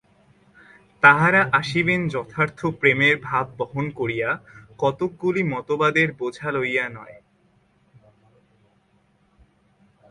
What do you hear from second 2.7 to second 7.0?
প্রেমের ভাব বহন করিয়া, কতকগুলি মতবাদের বোঝা লইয়া